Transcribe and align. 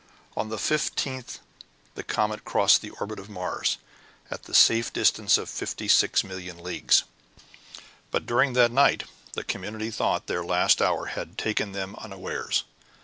On 0.35 0.49
the 0.49 0.57
15th 0.57 1.37
the 1.93 2.01
comet 2.01 2.43
crossed 2.43 2.81
the 2.81 2.89
orbit 2.89 3.19
of 3.19 3.29
Mars, 3.29 3.77
at 4.31 4.45
the 4.45 4.55
safe 4.55 4.91
distance 4.91 5.37
of 5.37 5.47
56,000,000 5.47 6.59
leagues; 6.59 7.03
but 8.09 8.25
during 8.25 8.53
that 8.53 8.71
night 8.71 9.03
the 9.33 9.43
community 9.43 9.91
thought 9.91 10.25
that 10.25 10.33
their 10.33 10.43
last 10.43 10.81
hour 10.81 11.05
had 11.05 11.37
taken 11.37 11.71
them 11.73 11.95
unawares. 11.99 12.63